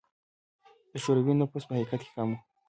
[0.91, 2.35] د شوروي نفوس په حقیقت کې کم و.